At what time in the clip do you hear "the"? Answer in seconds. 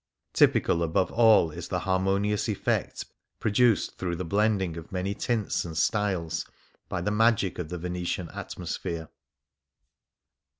1.67-1.81, 4.15-4.25, 7.01-7.11, 7.69-7.77